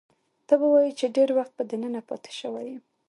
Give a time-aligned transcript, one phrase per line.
[0.47, 2.83] ته به وایې چې ډېر وخت به دننه پاتې شوی یم.